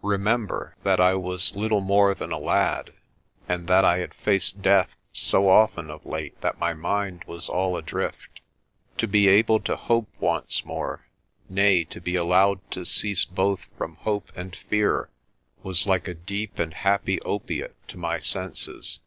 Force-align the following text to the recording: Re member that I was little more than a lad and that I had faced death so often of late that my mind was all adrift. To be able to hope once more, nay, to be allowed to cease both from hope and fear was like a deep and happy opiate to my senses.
Re 0.00 0.16
member 0.16 0.74
that 0.84 1.00
I 1.02 1.16
was 1.16 1.54
little 1.54 1.82
more 1.82 2.14
than 2.14 2.32
a 2.32 2.38
lad 2.38 2.94
and 3.46 3.68
that 3.68 3.84
I 3.84 3.98
had 3.98 4.14
faced 4.14 4.62
death 4.62 4.96
so 5.12 5.50
often 5.50 5.90
of 5.90 6.06
late 6.06 6.40
that 6.40 6.58
my 6.58 6.72
mind 6.72 7.24
was 7.26 7.50
all 7.50 7.76
adrift. 7.76 8.40
To 8.96 9.06
be 9.06 9.28
able 9.28 9.60
to 9.60 9.76
hope 9.76 10.08
once 10.18 10.64
more, 10.64 11.04
nay, 11.50 11.84
to 11.84 12.00
be 12.00 12.16
allowed 12.16 12.70
to 12.70 12.86
cease 12.86 13.26
both 13.26 13.66
from 13.76 13.96
hope 13.96 14.32
and 14.34 14.56
fear 14.56 15.10
was 15.62 15.86
like 15.86 16.08
a 16.08 16.14
deep 16.14 16.58
and 16.58 16.72
happy 16.72 17.20
opiate 17.20 17.76
to 17.88 17.98
my 17.98 18.18
senses. 18.18 19.00